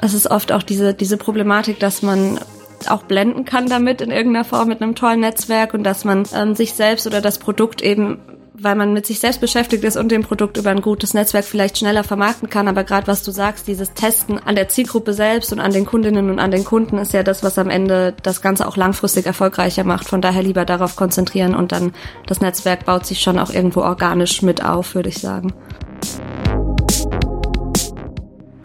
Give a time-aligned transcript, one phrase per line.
[0.00, 2.38] Es ist oft auch diese, diese Problematik, dass man
[2.88, 6.54] auch blenden kann damit in irgendeiner Form mit einem tollen Netzwerk und dass man ähm,
[6.54, 8.18] sich selbst oder das Produkt eben
[8.62, 11.78] weil man mit sich selbst beschäftigt ist und dem Produkt über ein gutes Netzwerk vielleicht
[11.78, 12.68] schneller vermarkten kann.
[12.68, 16.30] Aber gerade was du sagst, dieses Testen an der Zielgruppe selbst und an den Kundinnen
[16.30, 19.84] und an den Kunden ist ja das, was am Ende das Ganze auch langfristig erfolgreicher
[19.84, 20.06] macht.
[20.06, 21.92] Von daher lieber darauf konzentrieren und dann
[22.26, 25.54] das Netzwerk baut sich schon auch irgendwo organisch mit auf, würde ich sagen.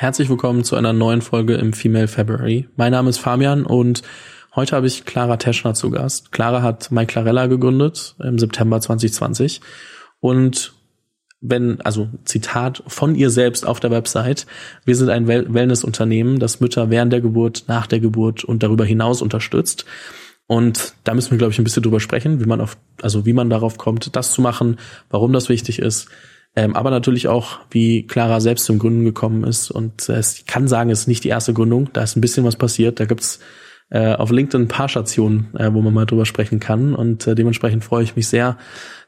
[0.00, 2.66] Herzlich willkommen zu einer neuen Folge im Female February.
[2.74, 4.00] Mein Name ist Fabian und
[4.56, 6.32] heute habe ich Clara Teschner zu Gast.
[6.32, 9.60] Clara hat MyClarella gegründet im September 2020
[10.20, 10.72] und
[11.42, 14.46] wenn, also Zitat von ihr selbst auf der Website,
[14.86, 19.20] wir sind ein Wellnessunternehmen, das Mütter während der Geburt, nach der Geburt und darüber hinaus
[19.20, 19.84] unterstützt.
[20.46, 23.34] Und da müssen wir, glaube ich, ein bisschen drüber sprechen, wie man auf, also wie
[23.34, 24.78] man darauf kommt, das zu machen,
[25.10, 26.08] warum das wichtig ist,
[26.56, 29.70] ähm, aber natürlich auch, wie Clara selbst zum Gründen gekommen ist.
[29.70, 31.90] Und äh, ich kann sagen, es ist nicht die erste Gründung.
[31.92, 32.98] Da ist ein bisschen was passiert.
[32.98, 33.40] Da gibt's
[33.90, 36.94] äh, auf LinkedIn ein paar Stationen, äh, wo man mal drüber sprechen kann.
[36.94, 38.56] Und äh, dementsprechend freue ich mich sehr,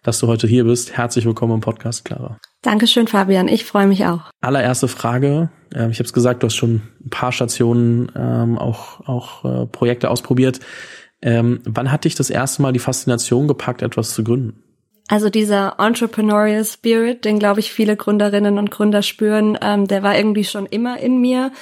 [0.03, 0.97] dass du heute hier bist.
[0.97, 2.39] Herzlich willkommen im Podcast, Clara.
[2.63, 3.49] Dankeschön, Fabian.
[3.49, 4.31] Ich freue mich auch.
[4.41, 5.51] Allererste Frage.
[5.75, 9.67] Äh, ich habe es gesagt, du hast schon ein paar Stationen, ähm, auch, auch äh,
[9.67, 10.61] Projekte ausprobiert.
[11.23, 14.63] Ähm, wann hat dich das erste Mal die Faszination gepackt, etwas zu gründen?
[15.13, 20.17] Also dieser Entrepreneurial Spirit, den glaube ich viele Gründerinnen und Gründer spüren, ähm, der war
[20.17, 21.53] irgendwie schon immer in mir.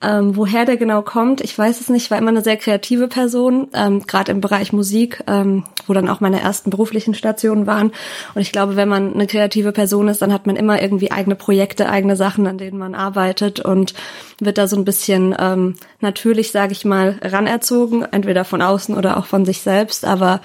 [0.00, 3.68] Ähm, woher der genau kommt, ich weiß es nicht, war immer eine sehr kreative Person,
[3.74, 7.92] ähm, gerade im Bereich Musik, ähm, wo dann auch meine ersten beruflichen Stationen waren.
[8.34, 11.36] Und ich glaube, wenn man eine kreative Person ist, dann hat man immer irgendwie eigene
[11.36, 13.92] Projekte, eigene Sachen, an denen man arbeitet und
[14.40, 19.18] wird da so ein bisschen ähm, natürlich, sage ich mal, ranerzogen, entweder von außen oder
[19.18, 20.06] auch von sich selbst.
[20.06, 20.40] Aber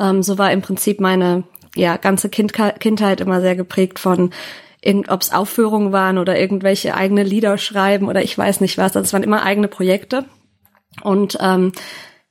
[0.00, 1.44] ähm, so war im Prinzip meine
[1.74, 4.30] ja ganze kind Kindheit immer sehr geprägt von
[5.08, 8.96] ob es Aufführungen waren oder irgendwelche eigene Lieder schreiben oder ich weiß nicht was.
[8.96, 10.24] Also es waren immer eigene Projekte.
[11.02, 11.72] Und ähm,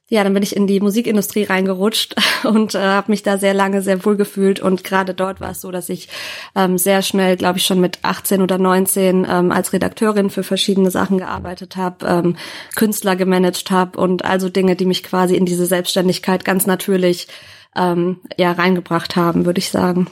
[0.10, 3.82] ja, dann bin ich in die Musikindustrie reingerutscht und äh, habe mich da sehr lange
[3.82, 6.10] sehr wohl gefühlt und gerade dort war es so, dass ich
[6.56, 10.90] ähm, sehr schnell, glaube ich schon mit 18 oder 19 ähm, als Redakteurin für verschiedene
[10.90, 12.38] Sachen gearbeitet habe, ähm,
[12.76, 17.28] Künstler gemanagt habe und also Dinge, die mich quasi in diese Selbstständigkeit ganz natürlich
[17.76, 20.08] ähm, ja reingebracht haben, würde ich sagen.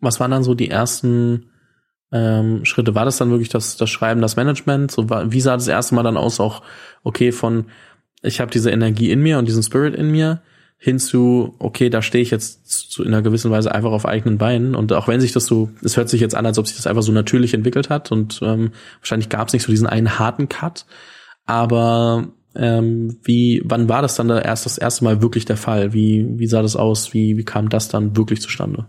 [0.00, 1.50] Was waren dann so die ersten
[2.12, 2.94] ähm, Schritte?
[2.94, 4.90] War das dann wirklich das, das Schreiben, das Management?
[4.90, 6.40] So wie sah das erste Mal dann aus?
[6.40, 6.62] Auch
[7.02, 7.66] okay von
[8.22, 10.42] ich habe diese Energie in mir und diesen Spirit in mir
[10.78, 14.36] hin zu, okay, da stehe ich jetzt zu, in einer gewissen Weise einfach auf eigenen
[14.36, 14.74] Beinen.
[14.74, 16.86] Und auch wenn sich das so, es hört sich jetzt an, als ob sich das
[16.86, 20.48] einfach so natürlich entwickelt hat und ähm, wahrscheinlich gab es nicht so diesen einen harten
[20.48, 20.84] Cut,
[21.46, 22.28] aber
[22.58, 25.92] ähm, wie, wann war das dann da erst das erste Mal wirklich der Fall?
[25.92, 27.14] Wie, wie sah das aus?
[27.14, 28.86] Wie, wie kam das dann wirklich zustande?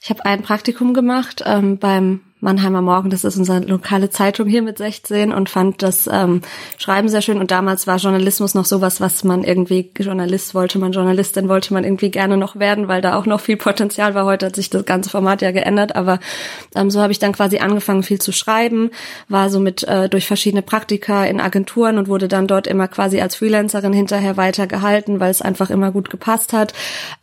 [0.00, 4.62] Ich habe ein Praktikum gemacht ähm, beim Mannheimer Morgen, das ist unsere lokale Zeitung hier
[4.62, 6.42] mit 16 und fand das ähm,
[6.76, 7.38] Schreiben sehr schön.
[7.38, 11.82] Und damals war Journalismus noch sowas, was man irgendwie, Journalist wollte man, Journalistin wollte man
[11.82, 14.24] irgendwie gerne noch werden, weil da auch noch viel Potenzial war.
[14.24, 16.20] Heute hat sich das ganze Format ja geändert, aber
[16.76, 18.90] ähm, so habe ich dann quasi angefangen, viel zu schreiben,
[19.28, 23.20] war so mit äh, durch verschiedene Praktika in Agenturen und wurde dann dort immer quasi
[23.20, 26.72] als Freelancerin hinterher weitergehalten, weil es einfach immer gut gepasst hat.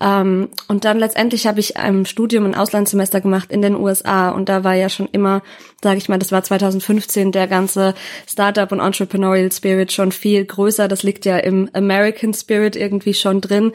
[0.02, 4.50] Ähm, und dann letztendlich habe ich ein Studium, ein Auslandssemester gemacht in den USA und
[4.50, 5.42] da war ja schon schon immer,
[5.82, 7.94] sage ich mal, das war 2015, der ganze
[8.28, 10.88] Startup und Entrepreneurial Spirit schon viel größer.
[10.88, 13.72] Das liegt ja im American Spirit irgendwie schon drin,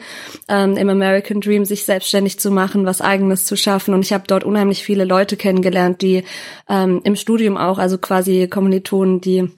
[0.47, 3.93] ähm, im American Dream, sich selbstständig zu machen, was eigenes zu schaffen.
[3.93, 6.23] Und ich habe dort unheimlich viele Leute kennengelernt, die
[6.69, 9.49] ähm, im Studium auch, also quasi Kommilitonen, die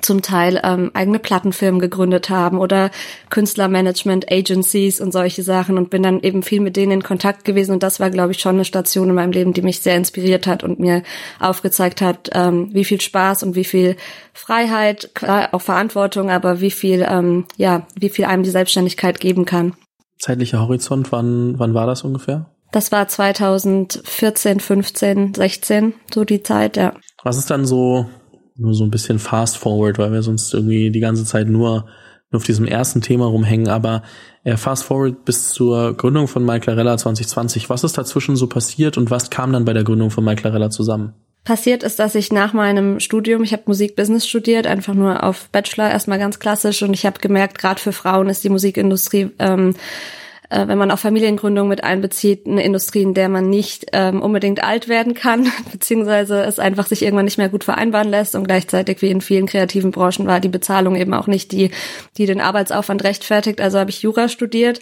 [0.00, 2.90] zum Teil ähm, eigene Plattenfirmen gegründet haben oder
[3.28, 7.72] Künstlermanagement Agencies und solche Sachen und bin dann eben viel mit denen in Kontakt gewesen
[7.72, 10.46] und das war glaube ich schon eine Station in meinem Leben, die mich sehr inspiriert
[10.46, 11.02] hat und mir
[11.40, 13.96] aufgezeigt hat, ähm, wie viel Spaß und wie viel
[14.32, 19.44] Freiheit, klar auch Verantwortung, aber wie viel ähm, ja, wie viel einem die Selbstständigkeit geben
[19.44, 19.74] kann.
[20.18, 22.46] Zeitlicher Horizont, wann wann war das ungefähr?
[22.72, 26.94] Das war 2014, 15, 16, so die Zeit, ja.
[27.24, 28.06] Was ist dann so
[28.56, 31.86] nur so ein bisschen fast forward, weil wir sonst irgendwie die ganze Zeit nur,
[32.30, 33.68] nur auf diesem ersten Thema rumhängen.
[33.68, 34.02] Aber
[34.44, 37.70] äh, fast forward bis zur Gründung von MyClarella 2020.
[37.70, 41.14] Was ist dazwischen so passiert und was kam dann bei der Gründung von MyClarella zusammen?
[41.44, 45.90] passiert ist, dass ich nach meinem Studium, ich habe Musikbusiness studiert, einfach nur auf Bachelor
[45.90, 49.74] erstmal ganz klassisch und ich habe gemerkt, gerade für Frauen ist die Musikindustrie ähm,
[50.50, 54.62] äh, wenn man auch Familiengründung mit einbezieht, eine Industrie, in der man nicht ähm, unbedingt
[54.62, 59.00] alt werden kann, beziehungsweise es einfach sich irgendwann nicht mehr gut vereinbaren lässt und gleichzeitig
[59.00, 61.70] wie in vielen kreativen Branchen war die Bezahlung eben auch nicht die,
[62.16, 63.60] die den Arbeitsaufwand rechtfertigt.
[63.60, 64.80] Also habe ich Jura studiert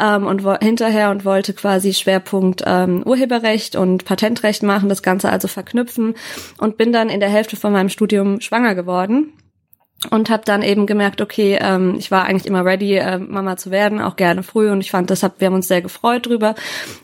[0.00, 5.48] ähm, und hinterher und wollte quasi Schwerpunkt ähm, Urheberrecht und Patentrecht machen, das Ganze also
[5.48, 6.14] verknüpfen
[6.58, 9.32] und bin dann in der Hälfte von meinem Studium schwanger geworden
[10.10, 13.72] und habe dann eben gemerkt, okay, ähm, ich war eigentlich immer ready, äh, Mama zu
[13.72, 14.70] werden, auch gerne früh.
[14.70, 16.54] Und ich fand, deshalb, wir haben uns sehr gefreut drüber.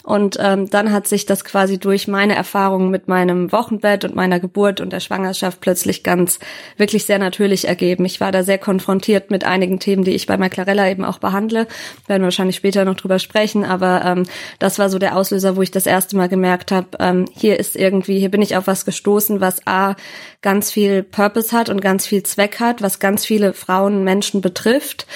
[0.05, 4.39] Und ähm, dann hat sich das quasi durch meine Erfahrungen mit meinem Wochenbett und meiner
[4.39, 6.39] Geburt und der Schwangerschaft plötzlich ganz
[6.77, 8.05] wirklich sehr natürlich ergeben.
[8.05, 11.67] Ich war da sehr konfrontiert mit einigen Themen, die ich bei Clarella eben auch behandle,
[12.07, 14.25] werden wir wahrscheinlich später noch drüber sprechen, aber ähm,
[14.59, 17.77] das war so der Auslöser, wo ich das erste Mal gemerkt habe, ähm, hier ist
[17.77, 19.97] irgendwie, hier bin ich auf was gestoßen, was a
[20.43, 25.07] ganz viel Purpose hat und ganz viel Zweck hat, was ganz viele Frauen, Menschen betrifft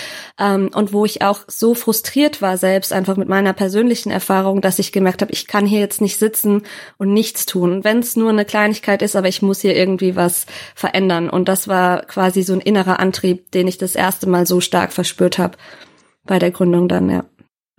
[0.40, 4.80] ähm, und wo ich auch so frustriert war selbst einfach mit meiner persönlichen Erfahrung, dass
[4.80, 6.62] ich gemerkt habe, ich kann hier jetzt nicht sitzen
[6.96, 10.46] und nichts tun, wenn es nur eine Kleinigkeit ist, aber ich muss hier irgendwie was
[10.74, 14.60] verändern und das war quasi so ein innerer Antrieb, den ich das erste Mal so
[14.60, 15.56] stark verspürt habe
[16.24, 17.24] bei der Gründung dann, ja.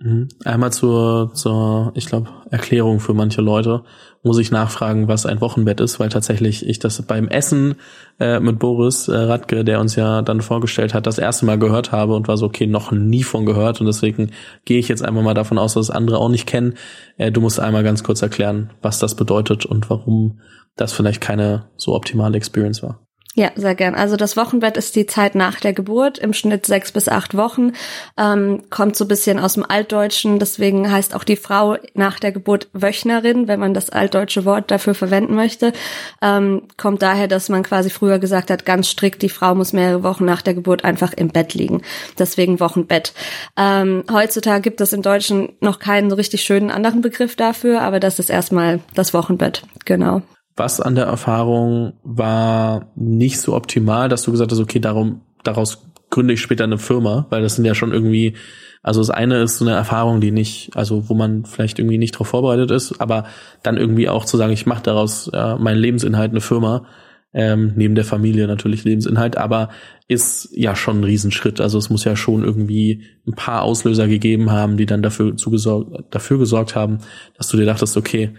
[0.02, 0.28] Mhm.
[0.44, 3.82] Einmal zur, zur ich glaube, Erklärung für manche Leute
[4.22, 7.74] muss ich nachfragen, was ein Wochenbett ist, weil tatsächlich ich das beim Essen
[8.18, 11.92] äh, mit Boris äh, Radke, der uns ja dann vorgestellt hat, das erste Mal gehört
[11.92, 14.30] habe und war so, okay, noch nie von gehört und deswegen
[14.64, 16.74] gehe ich jetzt einmal mal davon aus, dass andere auch nicht kennen.
[17.18, 20.40] Äh, du musst einmal ganz kurz erklären, was das bedeutet und warum
[20.76, 23.06] das vielleicht keine so optimale Experience war.
[23.36, 23.94] Ja, sehr gern.
[23.94, 27.74] Also das Wochenbett ist die Zeit nach der Geburt, im Schnitt sechs bis acht Wochen,
[28.16, 32.68] ähm, kommt so bisschen aus dem Altdeutschen, deswegen heißt auch die Frau nach der Geburt
[32.72, 35.72] Wöchnerin, wenn man das altdeutsche Wort dafür verwenden möchte,
[36.20, 40.02] ähm, kommt daher, dass man quasi früher gesagt hat, ganz strikt, die Frau muss mehrere
[40.02, 41.82] Wochen nach der Geburt einfach im Bett liegen,
[42.18, 43.12] deswegen Wochenbett.
[43.56, 48.00] Ähm, heutzutage gibt es im Deutschen noch keinen so richtig schönen anderen Begriff dafür, aber
[48.00, 50.22] das ist erstmal das Wochenbett, genau
[50.56, 55.86] was an der Erfahrung war nicht so optimal, dass du gesagt hast, okay, darum, daraus
[56.10, 58.34] gründe ich später eine Firma, weil das sind ja schon irgendwie,
[58.82, 62.14] also das eine ist so eine Erfahrung, die nicht, also wo man vielleicht irgendwie nicht
[62.14, 63.24] darauf vorbereitet ist, aber
[63.62, 66.86] dann irgendwie auch zu sagen, ich mache daraus äh, meinen Lebensinhalt eine Firma,
[67.32, 69.68] ähm, neben der Familie natürlich Lebensinhalt, aber
[70.08, 71.60] ist ja schon ein Riesenschritt.
[71.60, 76.12] Also es muss ja schon irgendwie ein paar Auslöser gegeben haben, die dann dafür, zugesorgt,
[76.12, 76.98] dafür gesorgt haben,
[77.36, 78.34] dass du dir dachtest, okay,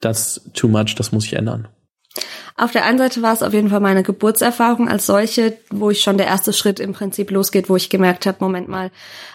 [0.00, 1.68] das too much, das muss ich ändern.
[2.58, 6.00] Auf der einen Seite war es auf jeden Fall meine Geburtserfahrung als solche, wo ich
[6.00, 8.90] schon der erste Schritt im Prinzip losgeht, wo ich gemerkt habe, Moment mal,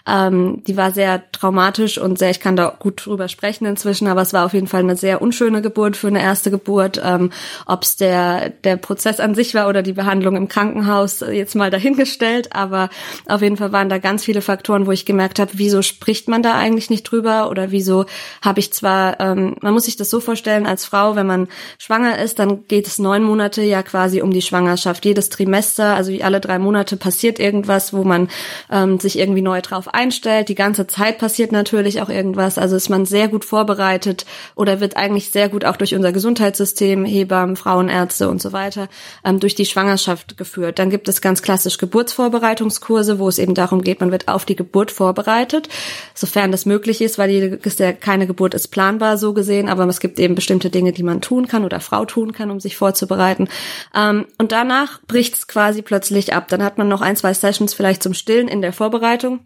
[0.07, 4.23] ähm, die war sehr traumatisch und sehr, ich kann da gut drüber sprechen inzwischen, aber
[4.23, 6.99] es war auf jeden Fall eine sehr unschöne Geburt für eine erste Geburt.
[7.03, 7.31] Ähm,
[7.67, 11.55] Ob es der, der Prozess an sich war oder die Behandlung im Krankenhaus, äh, jetzt
[11.55, 12.89] mal dahingestellt, aber
[13.27, 16.41] auf jeden Fall waren da ganz viele Faktoren, wo ich gemerkt habe, wieso spricht man
[16.41, 18.07] da eigentlich nicht drüber oder wieso
[18.41, 21.47] habe ich zwar, ähm, man muss sich das so vorstellen, als Frau, wenn man
[21.77, 25.03] schwanger ist, dann geht es neun Monate ja quasi um die Schwangerschaft.
[25.03, 28.29] Jedes Trimester, also alle drei Monate passiert irgendwas, wo man
[28.71, 30.47] ähm, sich irgendwie neu drauf einstellt.
[30.47, 32.57] Die ganze Zeit passiert natürlich auch irgendwas.
[32.57, 34.25] Also ist man sehr gut vorbereitet
[34.55, 38.87] oder wird eigentlich sehr gut auch durch unser Gesundheitssystem, Hebammen, Frauenärzte und so weiter,
[39.25, 40.79] ähm, durch die Schwangerschaft geführt.
[40.79, 44.55] Dann gibt es ganz klassisch Geburtsvorbereitungskurse, wo es eben darum geht, man wird auf die
[44.55, 45.67] Geburt vorbereitet,
[46.13, 47.57] sofern das möglich ist, weil jede,
[47.99, 51.47] keine Geburt ist planbar so gesehen, aber es gibt eben bestimmte Dinge, die man tun
[51.47, 53.49] kann oder Frau tun kann, um sich vorzubereiten vorzubereiten.
[53.95, 56.47] Ähm, und danach bricht's quasi plötzlich ab.
[56.47, 59.39] Dann hat man noch ein, zwei Sessions vielleicht zum Stillen in der Vorbereitung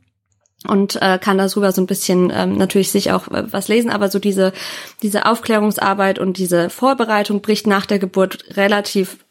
[0.68, 4.10] und äh, kann darüber so ein bisschen ähm, natürlich sich auch äh, was lesen, aber
[4.10, 4.52] so diese
[5.04, 9.25] diese Aufklärungsarbeit und diese Vorbereitung bricht nach der Geburt relativ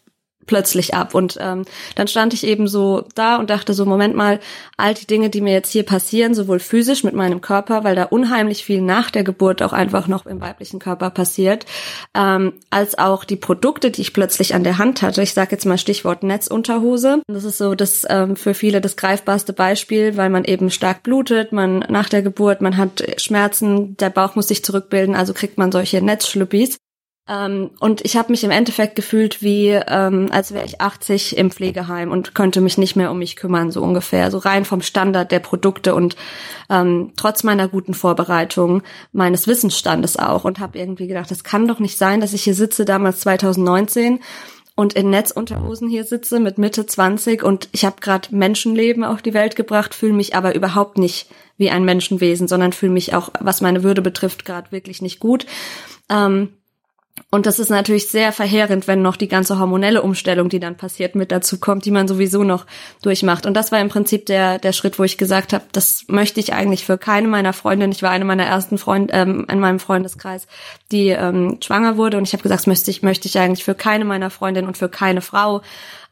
[0.47, 1.15] plötzlich ab.
[1.15, 4.41] Und ähm, dann stand ich eben so da und dachte so, Moment mal,
[4.77, 8.05] all die Dinge, die mir jetzt hier passieren, sowohl physisch mit meinem Körper, weil da
[8.05, 11.67] unheimlich viel nach der Geburt auch einfach noch im weiblichen Körper passiert,
[12.15, 15.23] ähm, als auch die Produkte, die ich plötzlich an der Hand hatte.
[15.23, 17.23] Ich sage jetzt mal Stichwort Netzunterhose.
[17.27, 21.53] Das ist so das ähm, für viele das greifbarste Beispiel, weil man eben stark blutet,
[21.53, 25.73] man nach der Geburt, man hat Schmerzen, der Bauch muss sich zurückbilden, also kriegt man
[25.73, 26.79] solche Netzschlüppis.
[27.27, 31.51] Ähm, und ich habe mich im Endeffekt gefühlt wie, ähm, als wäre ich 80 im
[31.51, 34.31] Pflegeheim und könnte mich nicht mehr um mich kümmern, so ungefähr.
[34.31, 36.17] So rein vom Standard der Produkte und
[36.69, 40.45] ähm, trotz meiner guten Vorbereitung, meines Wissensstandes auch.
[40.45, 44.21] Und habe irgendwie gedacht, das kann doch nicht sein, dass ich hier sitze, damals 2019
[44.77, 49.35] und in Netzunterhosen hier sitze mit Mitte 20 und ich habe gerade Menschenleben auf die
[49.35, 53.61] Welt gebracht, fühle mich aber überhaupt nicht wie ein Menschenwesen, sondern fühle mich auch, was
[53.61, 55.47] meine Würde betrifft, gerade wirklich nicht gut.
[56.11, 56.55] Ähm,
[57.31, 61.15] Und das ist natürlich sehr verheerend, wenn noch die ganze hormonelle Umstellung, die dann passiert,
[61.15, 62.67] mit dazu kommt, die man sowieso noch
[63.03, 63.47] durchmacht.
[63.47, 66.53] Und das war im Prinzip der, der Schritt, wo ich gesagt habe, das möchte ich
[66.53, 67.93] eigentlich für keine meiner Freundinnen.
[67.93, 70.49] Ich war eine meiner ersten Freunde ähm, in meinem Freundeskreis,
[70.91, 72.19] die ähm, schwanger wurde.
[72.19, 74.77] Und ich habe gesagt, das möchte ich, möchte ich eigentlich für keine meiner Freundinnen und
[74.77, 75.63] für keine Frau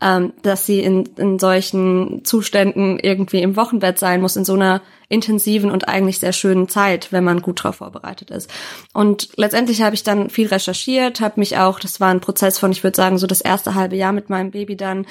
[0.02, 4.82] ähm, dass sie in, in solchen Zuständen irgendwie im Wochenbett sein muss, in so einer
[5.12, 8.50] intensiven und eigentlich sehr schönen Zeit, wenn man gut darauf vorbereitet ist.
[8.94, 12.72] Und letztendlich habe ich dann viel recherchiert, habe mich auch, das war ein Prozess von,
[12.72, 15.06] ich würde sagen, so das erste halbe Jahr mit meinem Baby dann,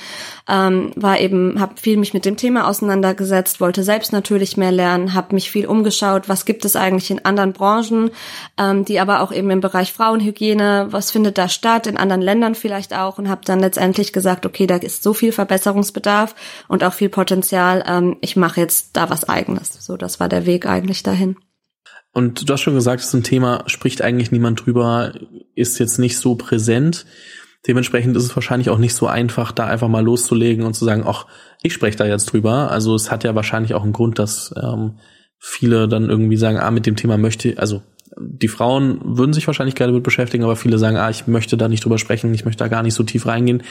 [0.49, 5.13] ähm, war eben, habe viel mich mit dem Thema auseinandergesetzt, wollte selbst natürlich mehr lernen,
[5.13, 8.09] habe mich viel umgeschaut, was gibt es eigentlich in anderen Branchen,
[8.57, 12.55] ähm, die aber auch eben im Bereich Frauenhygiene, was findet da statt, in anderen Ländern
[12.55, 16.35] vielleicht auch und habe dann letztendlich gesagt, okay, da ist so viel Verbesserungsbedarf
[16.67, 19.73] und auch viel Potenzial, ähm, ich mache jetzt da was eigenes.
[19.85, 21.37] So, das war der Weg eigentlich dahin.
[22.13, 25.13] Und du hast schon gesagt, es ist ein Thema, spricht eigentlich niemand drüber,
[25.55, 27.05] ist jetzt nicht so präsent.
[27.67, 31.03] Dementsprechend ist es wahrscheinlich auch nicht so einfach, da einfach mal loszulegen und zu sagen,
[31.05, 31.27] ach,
[31.61, 32.71] ich spreche da jetzt drüber.
[32.71, 34.97] Also es hat ja wahrscheinlich auch einen Grund, dass ähm,
[35.37, 37.81] viele dann irgendwie sagen, ah, mit dem Thema möchte, also
[38.19, 41.67] die Frauen würden sich wahrscheinlich gerne mit beschäftigen, aber viele sagen, ah, ich möchte da
[41.67, 43.63] nicht drüber sprechen, ich möchte da gar nicht so tief reingehen.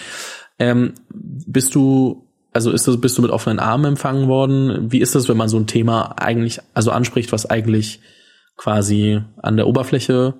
[0.61, 4.93] Ähm, bist du, also ist das, bist du mit offenen Armen empfangen worden?
[4.93, 8.01] Wie ist das, wenn man so ein Thema eigentlich, also anspricht, was eigentlich
[8.57, 10.35] quasi an der Oberfläche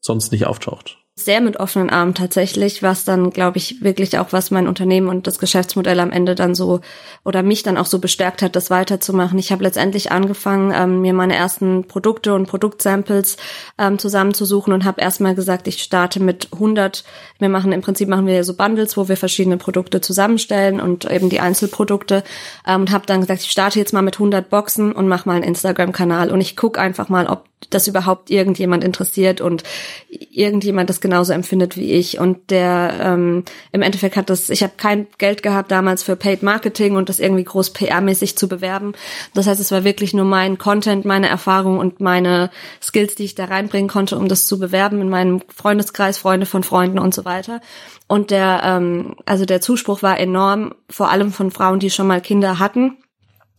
[0.00, 0.98] sonst nicht auftaucht?
[1.14, 5.26] Sehr mit offenen Armen tatsächlich, was dann, glaube ich, wirklich auch, was mein Unternehmen und
[5.26, 6.80] das Geschäftsmodell am Ende dann so
[7.22, 9.38] oder mich dann auch so bestärkt hat, das weiterzumachen.
[9.38, 13.36] Ich habe letztendlich angefangen, ähm, mir meine ersten Produkte und Produktsamples
[13.76, 17.04] ähm, zusammenzusuchen und habe erstmal gesagt, ich starte mit 100.
[17.38, 21.28] Wir machen im Prinzip machen wir so Bundles, wo wir verschiedene Produkte zusammenstellen und eben
[21.28, 22.24] die Einzelprodukte
[22.66, 25.34] ähm, und habe dann gesagt, ich starte jetzt mal mit 100 Boxen und mache mal
[25.34, 29.62] einen Instagram-Kanal und ich guck einfach mal, ob das überhaupt irgendjemand interessiert und
[30.08, 32.18] irgendjemand das genauso empfindet wie ich.
[32.18, 36.42] Und der ähm, im Endeffekt hat das, ich habe kein Geld gehabt damals für Paid
[36.42, 38.92] Marketing und das irgendwie groß PR-mäßig zu bewerben.
[39.34, 42.50] Das heißt, es war wirklich nur mein Content, meine Erfahrung und meine
[42.82, 46.62] Skills, die ich da reinbringen konnte, um das zu bewerben in meinem Freundeskreis, Freunde von
[46.62, 47.60] Freunden und so weiter.
[48.08, 52.20] Und der, ähm, also der Zuspruch war enorm, vor allem von Frauen, die schon mal
[52.20, 52.96] Kinder hatten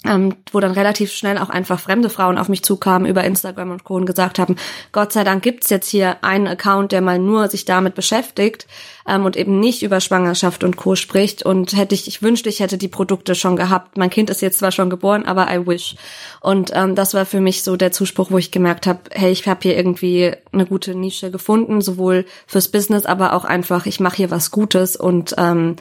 [0.05, 3.83] ähm, wo dann relativ schnell auch einfach fremde Frauen auf mich zukamen über Instagram und
[3.83, 3.95] Co.
[3.95, 4.55] und gesagt haben,
[4.91, 8.67] Gott sei Dank gibt's jetzt hier einen Account, der mal nur sich damit beschäftigt
[9.07, 10.95] ähm, und eben nicht über Schwangerschaft und Co.
[10.95, 11.43] spricht.
[11.43, 13.98] Und hätte ich, ich wünschte, ich hätte die Produkte schon gehabt.
[13.98, 15.95] Mein Kind ist jetzt zwar schon geboren, aber I wish.
[16.41, 19.48] Und ähm, das war für mich so der Zuspruch, wo ich gemerkt habe, hey, ich
[19.48, 24.17] habe hier irgendwie eine gute Nische gefunden, sowohl fürs Business, aber auch einfach, ich mache
[24.17, 25.77] hier was Gutes und ähm,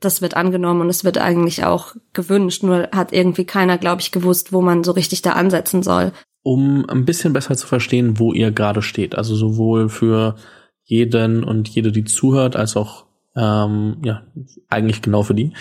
[0.00, 4.12] das wird angenommen und es wird eigentlich auch gewünscht, nur hat irgendwie keiner, glaube ich,
[4.12, 6.12] gewusst, wo man so richtig da ansetzen soll.
[6.42, 10.36] Um ein bisschen besser zu verstehen, wo ihr gerade steht, also sowohl für
[10.84, 14.22] jeden und jede, die zuhört, als auch ähm, ja,
[14.68, 15.52] eigentlich genau für die.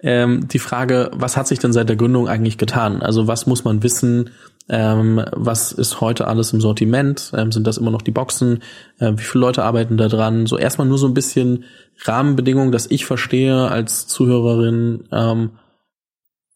[0.00, 3.02] Ähm, die Frage, was hat sich denn seit der Gründung eigentlich getan?
[3.02, 4.30] Also was muss man wissen,
[4.68, 7.32] ähm, was ist heute alles im Sortiment?
[7.34, 8.62] Ähm, sind das immer noch die Boxen?
[8.98, 10.46] Äh, wie viele Leute arbeiten da dran?
[10.46, 11.64] So erstmal nur so ein bisschen
[12.04, 15.52] Rahmenbedingungen, dass ich verstehe als Zuhörerin, ähm,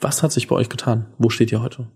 [0.01, 1.07] was hat sich bei euch getan?
[1.19, 1.89] Wo steht ihr heute?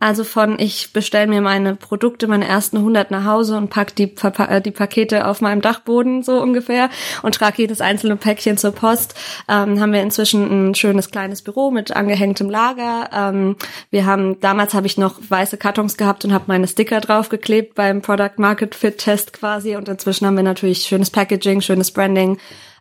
[0.00, 4.14] Also von ich bestelle mir meine Produkte, meine ersten 100 nach Hause und pack die,
[4.14, 6.88] äh, die Pakete auf meinem Dachboden so ungefähr
[7.22, 9.16] und trage jedes einzelne Päckchen zur Post.
[9.48, 13.10] Ähm, haben wir inzwischen ein schönes kleines Büro mit angehängtem Lager.
[13.12, 13.56] Ähm,
[13.90, 18.00] wir haben damals habe ich noch weiße Kartons gehabt und habe meine Sticker draufgeklebt beim
[18.00, 22.38] Product Market Fit Test quasi und inzwischen haben wir natürlich schönes Packaging, schönes Branding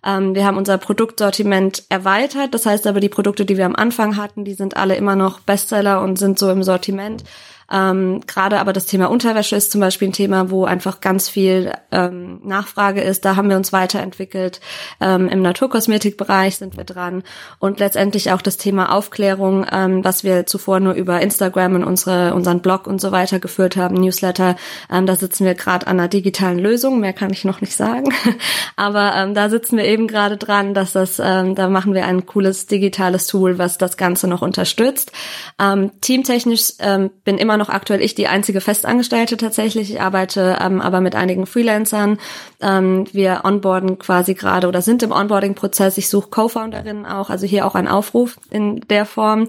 [0.08, 2.54] ähm, wir haben unser Produktsortiment erweitert.
[2.54, 5.42] Das heißt aber, die Produkte, die wir am Anfang hatten, die sind alle immer noch
[5.42, 7.26] Bestseller und sind so im Sortiment.
[7.72, 11.74] Ähm, Gerade aber das Thema Unterwäsche ist zum Beispiel ein Thema, wo einfach ganz viel
[11.92, 13.26] ähm, Nachfrage ist.
[13.26, 14.62] Da haben wir uns weiterentwickelt.
[15.02, 17.24] Ähm, Im Naturkosmetikbereich sind wir dran.
[17.60, 22.34] Und letztendlich auch das Thema Aufklärung, ähm, was wir zuvor nur über Instagram und unsere,
[22.34, 24.56] unseren Blog und so weiter geführt haben, Newsletter.
[24.92, 27.00] Ähm, da sitzen wir gerade an einer digitalen Lösung.
[27.00, 28.14] Mehr kann ich noch nicht sagen.
[28.78, 32.26] aber ähm, da sitzen wir eben gerade dran, dass das, ähm, da machen wir ein
[32.26, 35.12] cooles digitales Tool, was das Ganze noch unterstützt.
[35.60, 39.92] Ähm, teamtechnisch ähm, bin immer noch aktuell ich die einzige Festangestellte tatsächlich.
[39.92, 42.18] Ich arbeite ähm, aber mit einigen Freelancern.
[42.62, 45.98] Ähm, wir onboarden quasi gerade oder sind im Onboarding-Prozess.
[45.98, 49.48] Ich suche Co-Founderinnen auch, also hier auch ein Aufruf in der Form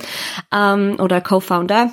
[0.52, 1.90] ähm, oder Co-Founder.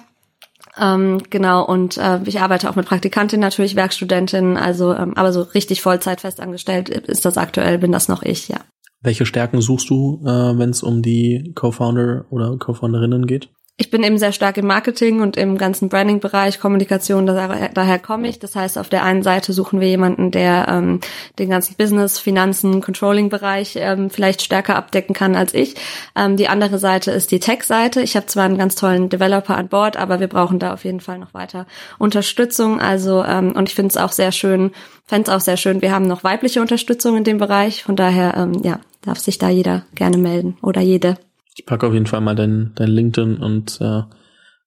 [0.77, 5.41] Ähm, genau, und äh, ich arbeite auch mit Praktikantin natürlich, Werkstudentin, also ähm, aber so
[5.41, 8.57] richtig Vollzeit festangestellt ist das aktuell, bin das noch ich, ja.
[9.01, 13.49] Welche Stärken suchst du, äh, wenn es um die Co-Founder oder Co-Founderinnen geht?
[13.77, 18.29] Ich bin eben sehr stark im Marketing und im ganzen Branding-Bereich, Kommunikation, daher, daher komme
[18.29, 18.39] ich.
[18.39, 21.01] Das heißt, auf der einen Seite suchen wir jemanden, der ähm,
[21.39, 25.75] den ganzen Business, Finanzen, Controlling-Bereich ähm, vielleicht stärker abdecken kann als ich.
[26.15, 28.01] Ähm, die andere Seite ist die Tech-Seite.
[28.01, 31.01] Ich habe zwar einen ganz tollen Developer an Bord, aber wir brauchen da auf jeden
[31.01, 31.67] Fall noch weiter
[31.99, 32.79] Unterstützung.
[32.79, 34.71] Also ähm, und ich finde es auch sehr schön,
[35.03, 37.83] fände es auch sehr schön, wir haben noch weibliche Unterstützung in dem Bereich.
[37.83, 41.17] Von daher, ähm, ja, darf sich da jeder gerne melden oder jede.
[41.55, 44.03] Ich packe auf jeden Fall mal dein, dein LinkedIn und äh,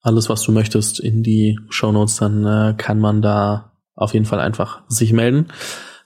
[0.00, 2.16] alles, was du möchtest, in die Show Notes.
[2.16, 5.48] Dann äh, kann man da auf jeden Fall einfach sich melden.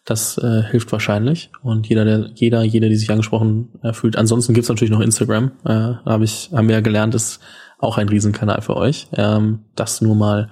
[0.05, 1.53] Das äh, hilft wahrscheinlich.
[1.63, 4.17] Und jeder, der, jeder, jeder, die sich angesprochen äh, fühlt.
[4.17, 5.53] Ansonsten gibt's natürlich noch Instagram.
[5.65, 7.39] Äh, habe ich, haben wir ja gelernt, ist
[7.79, 9.07] auch ein Riesenkanal für euch.
[9.13, 10.51] Ähm, das nur mal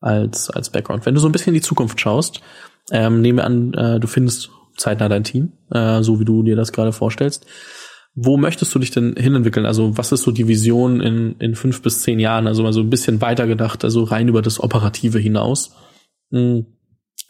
[0.00, 1.04] als, als Background.
[1.06, 2.40] Wenn du so ein bisschen in die Zukunft schaust,
[2.92, 6.56] ähm, nehmen wir an, äh, du findest zeitnah dein Team, äh, so wie du dir
[6.56, 7.46] das gerade vorstellst.
[8.14, 9.64] Wo möchtest du dich denn hinentwickeln?
[9.64, 12.46] Also was ist so die Vision in, in fünf bis zehn Jahren?
[12.46, 15.74] Also mal so ein bisschen weiter gedacht, also rein über das Operative hinaus.
[16.30, 16.66] Hm.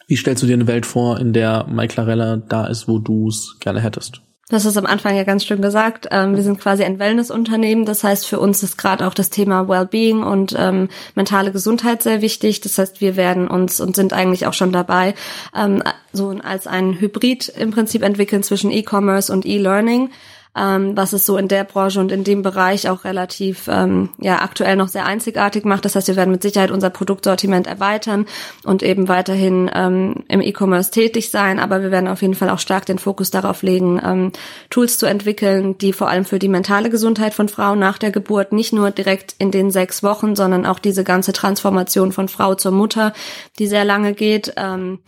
[0.07, 3.29] Wie stellst du dir eine Welt vor, in der Mike Clarella da ist, wo du
[3.29, 4.21] es gerne hättest?
[4.49, 6.09] Das ist am Anfang ja ganz schön gesagt.
[6.11, 7.85] Ähm, wir sind quasi ein Wellnessunternehmen.
[7.85, 12.21] Das heißt, für uns ist gerade auch das Thema Wellbeing und ähm, mentale Gesundheit sehr
[12.21, 12.59] wichtig.
[12.59, 15.15] Das heißt, wir werden uns und sind eigentlich auch schon dabei,
[15.57, 20.09] ähm, so als ein Hybrid im Prinzip entwickeln zwischen E-Commerce und E-Learning
[20.55, 24.41] ähm, was es so in der Branche und in dem Bereich auch relativ ähm, ja
[24.41, 25.85] aktuell noch sehr einzigartig macht.
[25.85, 28.25] Das heißt, wir werden mit Sicherheit unser Produktsortiment erweitern
[28.63, 32.59] und eben weiterhin ähm, im E-Commerce tätig sein, aber wir werden auf jeden Fall auch
[32.59, 34.31] stark den Fokus darauf legen, ähm,
[34.69, 38.51] Tools zu entwickeln, die vor allem für die mentale Gesundheit von Frauen nach der Geburt
[38.51, 42.71] nicht nur direkt in den sechs Wochen, sondern auch diese ganze Transformation von Frau zur
[42.71, 43.13] Mutter,
[43.57, 44.99] die sehr lange geht, ähm,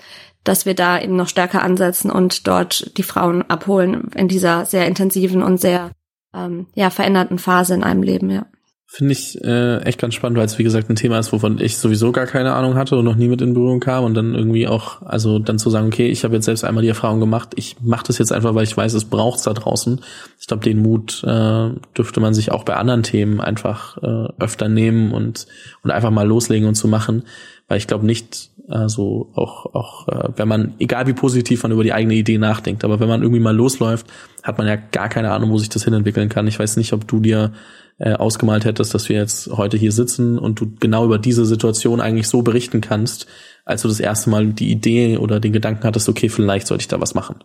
[0.46, 4.88] dass wir da eben noch stärker ansetzen und dort die Frauen abholen in dieser sehr
[4.88, 5.92] intensiven und sehr
[6.34, 8.46] ähm, ja veränderten Phase in einem Leben, ja.
[8.88, 11.78] Finde ich äh, echt ganz spannend, weil es wie gesagt ein Thema ist, wovon ich
[11.78, 14.68] sowieso gar keine Ahnung hatte und noch nie mit in Berührung kam und dann irgendwie
[14.68, 17.78] auch, also dann zu sagen, okay, ich habe jetzt selbst einmal die Erfahrung gemacht, ich
[17.82, 20.02] mache das jetzt einfach, weil ich weiß, es braucht's da draußen.
[20.40, 24.70] Ich glaube, den Mut äh, dürfte man sich auch bei anderen Themen einfach äh, öfter
[24.70, 25.48] nehmen und
[25.82, 27.24] und einfach mal loslegen und zu machen,
[27.68, 31.84] weil ich glaube nicht, also auch, auch äh, wenn man, egal wie positiv man über
[31.84, 34.08] die eigene Idee nachdenkt, aber wenn man irgendwie mal losläuft,
[34.44, 36.48] hat man ja gar keine Ahnung, wo sich das hinentwickeln kann.
[36.48, 37.54] Ich weiß nicht, ob du dir
[38.00, 42.02] äh, ausgemalt hättest, dass wir jetzt heute hier sitzen und du genau über diese Situation
[42.02, 43.28] eigentlich so berichten kannst,
[43.66, 46.88] als du das erste Mal die Idee oder den Gedanken hattest, okay, vielleicht sollte ich
[46.88, 47.38] da was machen.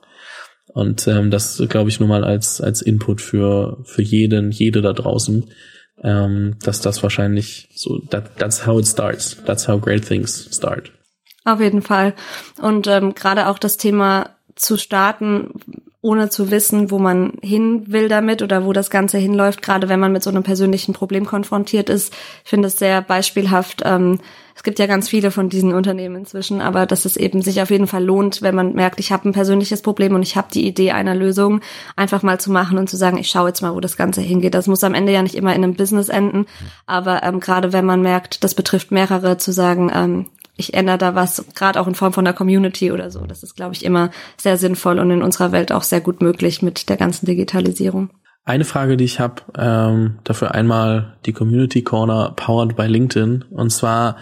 [0.72, 4.92] Und ähm, das glaube ich nur mal als als Input für für jeden, jede da
[4.92, 5.50] draußen,
[6.02, 10.92] ähm, dass das wahrscheinlich so that, that's how it starts, that's how great things start.
[11.44, 12.14] Auf jeden Fall.
[12.60, 15.54] Und ähm, gerade auch das Thema zu starten,
[16.02, 20.00] ohne zu wissen, wo man hin will damit oder wo das Ganze hinläuft, gerade wenn
[20.00, 22.14] man mit so einem persönlichen Problem konfrontiert ist.
[22.44, 23.82] Ich finde es sehr beispielhaft.
[23.84, 24.18] Ähm,
[24.54, 27.70] es gibt ja ganz viele von diesen Unternehmen inzwischen, aber dass es eben sich auf
[27.70, 30.66] jeden Fall lohnt, wenn man merkt, ich habe ein persönliches Problem und ich habe die
[30.66, 31.60] Idee einer Lösung,
[31.96, 34.54] einfach mal zu machen und zu sagen, ich schaue jetzt mal, wo das Ganze hingeht.
[34.54, 36.46] Das muss am Ende ja nicht immer in einem Business enden,
[36.86, 40.26] aber ähm, gerade wenn man merkt, das betrifft mehrere, zu sagen, ähm,
[40.60, 43.26] ich ändere da was, gerade auch in Form von der Community oder so.
[43.26, 46.62] Das ist, glaube ich, immer sehr sinnvoll und in unserer Welt auch sehr gut möglich
[46.62, 48.10] mit der ganzen Digitalisierung.
[48.44, 53.44] Eine Frage, die ich habe, ähm, dafür einmal die Community Corner powered by LinkedIn.
[53.50, 54.16] Und zwar,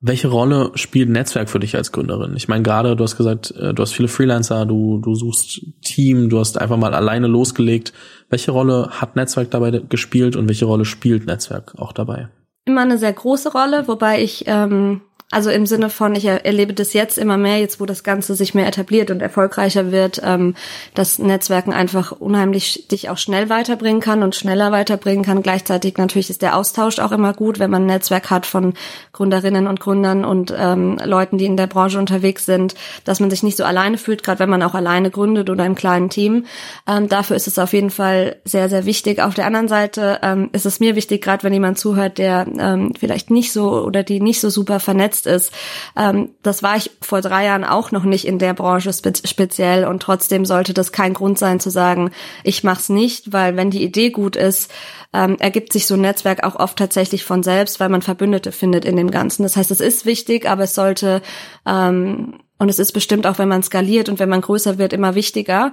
[0.00, 2.34] welche Rolle spielt Netzwerk für dich als Gründerin?
[2.36, 6.28] Ich meine, gerade du hast gesagt, äh, du hast viele Freelancer, du, du suchst Team,
[6.30, 7.92] du hast einfach mal alleine losgelegt.
[8.28, 12.28] Welche Rolle hat Netzwerk dabei gespielt und welche Rolle spielt Netzwerk auch dabei?
[12.64, 15.00] Immer eine sehr große Rolle, wobei ich ähm,
[15.32, 18.52] also im Sinne von, ich erlebe das jetzt immer mehr, jetzt wo das Ganze sich
[18.52, 20.56] mehr etabliert und erfolgreicher wird, ähm,
[20.94, 25.42] dass Netzwerken einfach unheimlich dich auch schnell weiterbringen kann und schneller weiterbringen kann.
[25.42, 28.74] Gleichzeitig natürlich ist der Austausch auch immer gut, wenn man ein Netzwerk hat von
[29.12, 33.44] Gründerinnen und Gründern und ähm, Leuten, die in der Branche unterwegs sind, dass man sich
[33.44, 36.46] nicht so alleine fühlt, gerade wenn man auch alleine gründet oder im kleinen Team.
[36.88, 39.22] Ähm, dafür ist es auf jeden Fall sehr, sehr wichtig.
[39.22, 42.94] Auf der anderen Seite ähm, ist es mir wichtig, gerade wenn jemand zuhört, der ähm,
[42.98, 45.52] vielleicht nicht so oder die nicht so super vernetzt vernetzt ist.
[45.96, 49.84] Ähm, das war ich vor drei Jahren auch noch nicht in der Branche spe speziell
[49.84, 52.10] und trotzdem sollte das kein Grund sein zu sagen,
[52.44, 54.70] ich mach's nicht, weil wenn die Idee gut ist,
[55.12, 58.84] ähm, ergibt sich so ein Netzwerk auch oft tatsächlich von selbst, weil man Verbündete findet
[58.84, 59.42] in dem Ganzen.
[59.42, 61.22] Das heißt, es ist wichtig, aber es sollte
[61.66, 65.14] ähm, und es ist bestimmt auch, wenn man skaliert und wenn man größer wird, immer
[65.14, 65.72] wichtiger.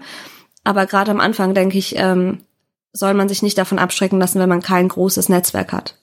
[0.64, 2.40] Aber gerade am Anfang denke ich, ähm,
[2.94, 5.98] soll man sich nicht davon abschrecken lassen, wenn man kein großes Netzwerk hat.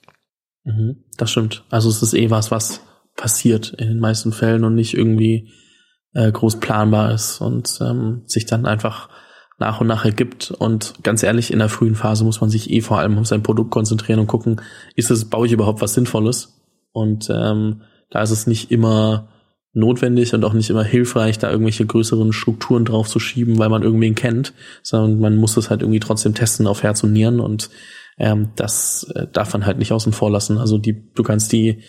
[0.64, 1.64] Mhm, das stimmt.
[1.70, 2.80] Also es ist eh was, was
[3.16, 5.52] passiert in den meisten Fällen und nicht irgendwie
[6.14, 9.08] äh, groß planbar ist und ähm, sich dann einfach
[9.58, 10.50] nach und nach ergibt.
[10.50, 13.42] Und ganz ehrlich, in der frühen Phase muss man sich eh vor allem auf sein
[13.42, 14.60] Produkt konzentrieren und gucken,
[14.96, 16.60] ist es, baue ich überhaupt was Sinnvolles?
[16.92, 19.28] Und ähm, da ist es nicht immer
[19.72, 23.82] notwendig und auch nicht immer hilfreich, da irgendwelche größeren Strukturen drauf zu schieben, weil man
[23.82, 27.70] irgendwen kennt, sondern man muss es halt irgendwie trotzdem testen auf Herz und Nieren und
[28.16, 30.58] ähm, das äh, darf man halt nicht außen vor lassen.
[30.58, 31.82] Also die, du kannst die,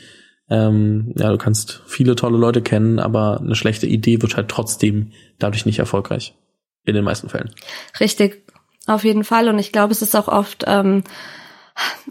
[0.49, 5.11] ähm, ja, du kannst viele tolle Leute kennen, aber eine schlechte Idee wird halt trotzdem
[5.39, 6.35] dadurch nicht erfolgreich.
[6.87, 7.49] In den meisten Fällen.
[7.99, 8.43] Richtig,
[8.85, 9.49] auf jeden Fall.
[9.49, 11.03] Und ich glaube, es ist auch oft, ähm,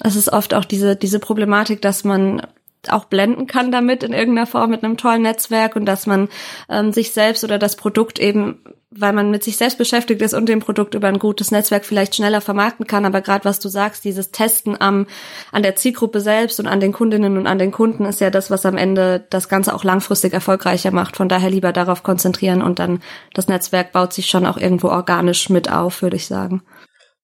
[0.03, 2.43] es ist oft auch diese, diese Problematik, dass man
[2.89, 6.29] auch blenden kann damit in irgendeiner Form mit einem tollen Netzwerk und dass man
[6.69, 8.63] ähm, sich selbst oder das Produkt eben,
[8.97, 12.15] weil man mit sich selbst beschäftigt ist und dem Produkt über ein gutes Netzwerk vielleicht
[12.15, 13.05] schneller vermarkten kann.
[13.05, 15.07] Aber gerade was du sagst, dieses Testen am,
[15.53, 18.51] an der Zielgruppe selbst und an den Kundinnen und an den Kunden ist ja das,
[18.51, 21.17] was am Ende das Ganze auch langfristig erfolgreicher macht.
[21.17, 23.01] Von daher lieber darauf konzentrieren und dann
[23.33, 26.63] das Netzwerk baut sich schon auch irgendwo organisch mit auf, würde ich sagen.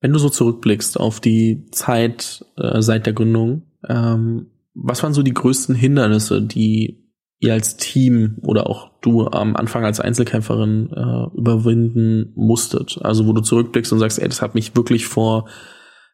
[0.01, 5.23] Wenn du so zurückblickst auf die Zeit äh, seit der Gründung, ähm, was waren so
[5.23, 7.00] die größten Hindernisse, die
[7.41, 12.99] ihr als Team oder auch du am Anfang als Einzelkämpferin äh, überwinden musstet?
[13.03, 15.49] Also wo du zurückblickst und sagst, ey, das hat mich wirklich vor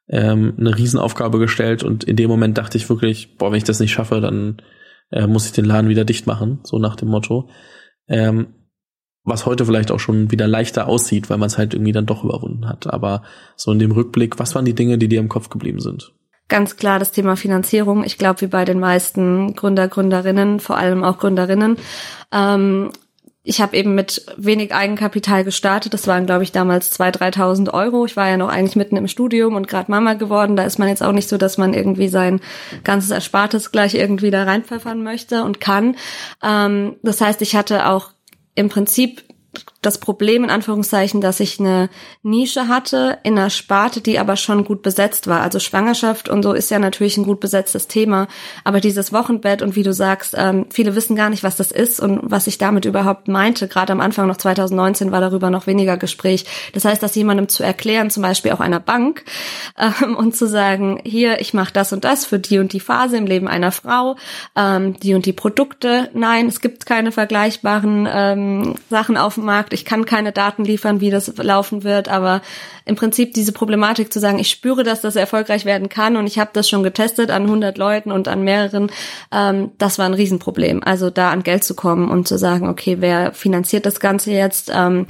[0.09, 3.81] ähm, eine Riesenaufgabe gestellt und in dem Moment dachte ich wirklich, boah, wenn ich das
[3.81, 4.62] nicht schaffe, dann
[5.11, 7.51] äh, muss ich den Laden wieder dicht machen, so nach dem Motto.
[8.09, 8.55] Ähm,
[9.25, 12.23] was heute vielleicht auch schon wieder leichter aussieht, weil man es halt irgendwie dann doch
[12.23, 12.87] überwunden hat.
[12.87, 13.23] Aber
[13.57, 16.12] so in dem Rückblick, was waren die Dinge, die dir im Kopf geblieben sind?
[16.49, 18.05] Ganz klar das Thema Finanzierung.
[18.05, 21.77] Ich glaube, wie bei den meisten Gründer, Gründerinnen, vor allem auch Gründerinnen.
[22.33, 22.91] Ähm,
[23.49, 25.95] ich habe eben mit wenig Eigenkapital gestartet.
[25.95, 28.05] Das waren, glaube ich, damals 2.000, 3.000 Euro.
[28.05, 30.57] Ich war ja noch eigentlich mitten im Studium und gerade Mama geworden.
[30.57, 32.41] Da ist man jetzt auch nicht so, dass man irgendwie sein
[32.83, 35.95] ganzes Erspartes gleich irgendwie da reinpfeffern möchte und kann.
[36.43, 38.11] Ähm, das heißt, ich hatte auch
[38.57, 39.23] im Prinzip
[39.87, 41.88] das Problem in Anführungszeichen, dass ich eine
[42.25, 45.42] Nische hatte in einer Sparte, die aber schon gut besetzt war.
[45.42, 48.27] Also Schwangerschaft und so ist ja natürlich ein gut besetztes Thema.
[48.64, 52.01] Aber dieses Wochenbett und wie du sagst, ähm, viele wissen gar nicht, was das ist
[52.01, 53.68] und was ich damit überhaupt meinte.
[53.68, 56.46] Gerade am Anfang noch 2019 war darüber noch weniger Gespräch.
[56.72, 59.25] Das heißt, dass jemandem zu erklären, zum Beispiel auch einer Bank,
[59.79, 63.16] ähm, und zu sagen, hier, ich mache das und das für die und die Phase
[63.16, 64.16] im Leben einer Frau,
[64.57, 66.11] ähm, die und die Produkte.
[66.12, 71.01] Nein, es gibt keine vergleichbaren ähm, Sachen auf dem Markt ich kann keine Daten liefern,
[71.01, 72.41] wie das laufen wird, aber
[72.87, 76.39] im Prinzip diese Problematik zu sagen, ich spüre, dass das erfolgreich werden kann und ich
[76.39, 78.91] habe das schon getestet an 100 Leuten und an mehreren,
[79.31, 80.83] ähm, das war ein Riesenproblem.
[80.83, 84.73] Also da an Geld zu kommen und zu sagen, okay, wer finanziert das Ganze jetzt?
[84.75, 85.07] Ähm,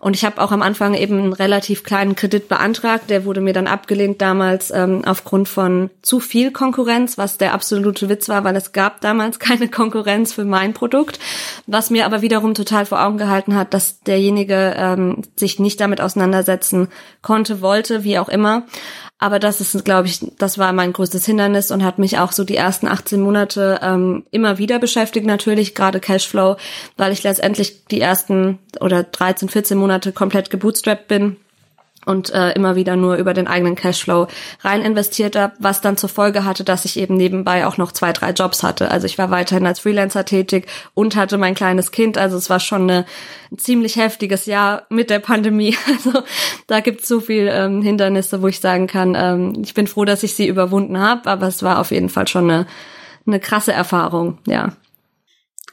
[0.00, 3.10] und ich habe auch am Anfang eben einen relativ kleinen Kredit beantragt.
[3.10, 8.08] Der wurde mir dann abgelehnt damals ähm, aufgrund von zu viel Konkurrenz, was der absolute
[8.08, 11.20] Witz war, weil es gab damals keine Konkurrenz für mein Produkt.
[11.66, 16.00] Was mir aber wiederum total vor Augen gehalten hat, dass derjenige ähm, sich nicht damit
[16.00, 16.88] auseinandersetzen
[17.20, 18.64] konnte, wollte, wie auch immer.
[19.22, 22.42] Aber das ist, glaube ich, das war mein größtes Hindernis und hat mich auch so
[22.42, 26.56] die ersten 18 Monate ähm, immer wieder beschäftigt, natürlich gerade Cashflow,
[26.96, 31.36] weil ich letztendlich die ersten oder 13, 14 Monate komplett gebootstrapped bin
[32.06, 34.26] und äh, immer wieder nur über den eigenen Cashflow
[34.62, 38.12] rein investiert habe, was dann zur Folge hatte, dass ich eben nebenbei auch noch zwei,
[38.12, 38.90] drei Jobs hatte.
[38.90, 42.16] Also ich war weiterhin als Freelancer tätig und hatte mein kleines Kind.
[42.16, 43.04] Also es war schon eine,
[43.52, 45.76] ein ziemlich heftiges Jahr mit der Pandemie.
[45.90, 46.22] Also
[46.66, 50.04] da gibt es so viel ähm, Hindernisse, wo ich sagen kann, ähm, ich bin froh,
[50.04, 52.66] dass ich sie überwunden habe, aber es war auf jeden Fall schon eine,
[53.26, 54.72] eine krasse Erfahrung, ja.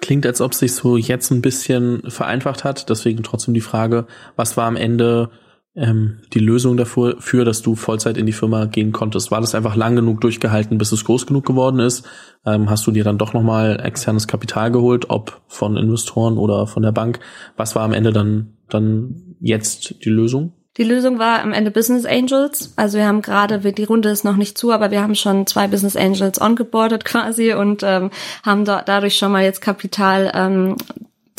[0.02, 2.90] Klingt, als ob sich so jetzt ein bisschen vereinfacht hat.
[2.90, 5.30] Deswegen trotzdem die Frage, was war am Ende
[5.78, 9.32] ähm, die Lösung dafür, für, dass du Vollzeit in die Firma gehen konntest?
[9.32, 12.06] War das einfach lang genug durchgehalten, bis es groß genug geworden ist?
[12.46, 16.84] Ähm, hast du dir dann doch nochmal externes Kapital geholt, ob von Investoren oder von
[16.84, 17.20] der Bank?
[17.56, 20.54] Was war am Ende dann, dann jetzt die Lösung?
[20.78, 22.74] Die Lösung war am Ende Business Angels.
[22.76, 25.68] Also wir haben gerade, die Runde ist noch nicht zu, aber wir haben schon zwei
[25.68, 28.12] Business Angels ongeboardet quasi und ähm,
[28.44, 30.76] haben da, dadurch schon mal jetzt Kapital ähm,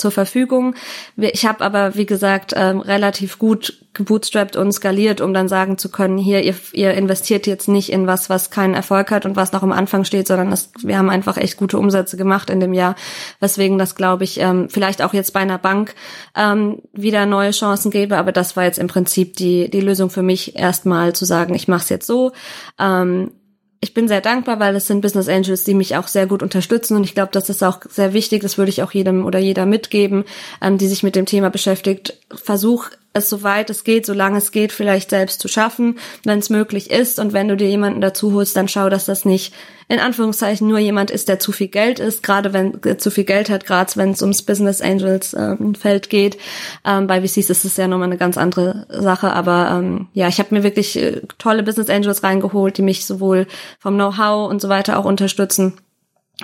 [0.00, 0.74] zur Verfügung.
[1.16, 5.90] Ich habe aber, wie gesagt, ähm, relativ gut gebootstrapped und skaliert, um dann sagen zu
[5.90, 9.52] können, hier, ihr, ihr investiert jetzt nicht in was, was keinen Erfolg hat und was
[9.52, 12.72] noch am Anfang steht, sondern das, wir haben einfach echt gute Umsätze gemacht in dem
[12.72, 12.94] Jahr,
[13.40, 15.94] weswegen das, glaube ich, ähm, vielleicht auch jetzt bei einer Bank
[16.36, 20.22] ähm, wieder neue Chancen gäbe, aber das war jetzt im Prinzip die, die Lösung für
[20.22, 22.32] mich, erstmal zu sagen, ich mache es jetzt so.
[22.78, 23.32] Ähm,
[23.80, 26.96] ich bin sehr dankbar, weil es sind Business Angels, die mich auch sehr gut unterstützen
[26.96, 28.42] und ich glaube, das ist auch sehr wichtig.
[28.42, 30.24] Das würde ich auch jedem oder jeder mitgeben,
[30.60, 32.14] ähm, die sich mit dem Thema beschäftigt.
[32.34, 36.90] Versuch es soweit es geht, solange es geht, vielleicht selbst zu schaffen, wenn es möglich
[36.90, 37.18] ist.
[37.18, 39.52] Und wenn du dir jemanden dazu holst, dann schau, dass das nicht
[39.88, 43.24] in Anführungszeichen nur jemand ist, der zu viel Geld ist, gerade wenn äh, zu viel
[43.24, 46.36] Geld hat, gerade wenn es ums Business Angels ähm, Feld geht.
[46.84, 50.38] Ähm, bei VCs ist es ja nochmal eine ganz andere Sache, aber ähm, ja, ich
[50.38, 53.46] habe mir wirklich äh, tolle Business Angels reingeholt, die mich sowohl
[53.78, 55.78] vom Know-how und so weiter auch unterstützen.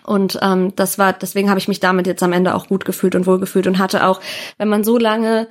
[0.03, 3.15] Und ähm, das war, deswegen habe ich mich damit jetzt am Ende auch gut gefühlt
[3.15, 4.21] und wohl gefühlt und hatte auch,
[4.59, 5.47] wenn man so lange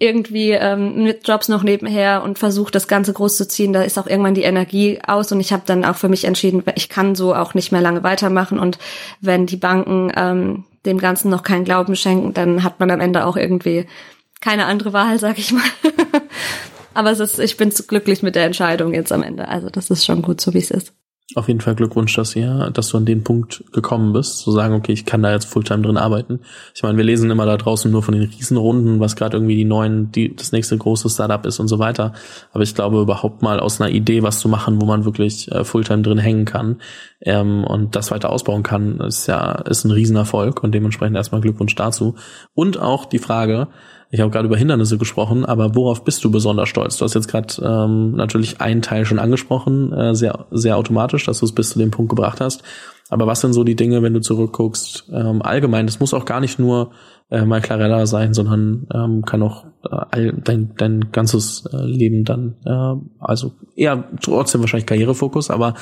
[0.00, 3.98] irgendwie ähm, mit Jobs noch nebenher und versucht, das Ganze groß zu ziehen, da ist
[3.98, 7.14] auch irgendwann die Energie aus und ich habe dann auch für mich entschieden, ich kann
[7.14, 8.78] so auch nicht mehr lange weitermachen und
[9.20, 13.26] wenn die Banken ähm, dem Ganzen noch keinen Glauben schenken, dann hat man am Ende
[13.26, 13.86] auch irgendwie
[14.40, 15.62] keine andere Wahl, sag ich mal.
[16.94, 19.48] Aber es ist, ich bin glücklich mit der Entscheidung jetzt am Ende.
[19.48, 20.94] Also das ist schon gut, so wie es ist.
[21.36, 24.74] Auf jeden Fall Glückwunsch, dass ihr, dass du an den Punkt gekommen bist, zu sagen,
[24.74, 26.40] okay, ich kann da jetzt Fulltime drin arbeiten.
[26.74, 29.64] Ich meine, wir lesen immer da draußen nur von den Riesenrunden, was gerade irgendwie die
[29.64, 32.14] neuen, die, das nächste große Startup ist und so weiter.
[32.52, 35.62] Aber ich glaube überhaupt mal aus einer Idee was zu machen, wo man wirklich äh,
[35.62, 36.80] Fulltime drin hängen kann
[37.20, 41.76] ähm, und das weiter ausbauen kann, ist ja ist ein Riesenerfolg und dementsprechend erstmal Glückwunsch
[41.76, 42.16] dazu.
[42.54, 43.68] Und auch die Frage,
[44.12, 46.96] ich habe gerade über Hindernisse gesprochen, aber worauf bist du besonders stolz?
[46.96, 51.38] Du hast jetzt gerade ähm, natürlich einen Teil schon angesprochen, äh, sehr, sehr automatisch, dass
[51.38, 52.62] du es bis zu dem Punkt gebracht hast.
[53.08, 55.86] Aber was sind so die Dinge, wenn du zurückguckst, ähm, allgemein?
[55.86, 56.90] Das muss auch gar nicht nur
[57.30, 62.24] äh, mal Clarella sein, sondern ähm, kann auch äh, all, dein, dein ganzes äh, Leben
[62.24, 65.74] dann, äh, also eher trotzdem wahrscheinlich Karrierefokus, aber